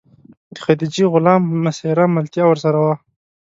[0.53, 2.95] د خدیجې غلام میسره ملتیا ورسره وه.